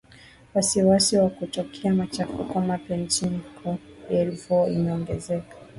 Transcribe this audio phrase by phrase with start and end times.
[0.53, 5.55] wasiwasi wa kutokea machafuko mapya nchini cote de voire imeongezeka